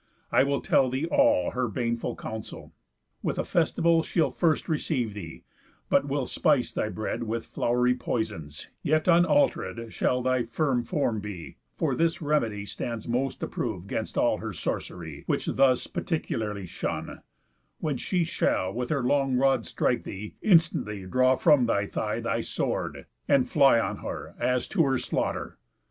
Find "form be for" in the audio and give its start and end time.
10.85-11.93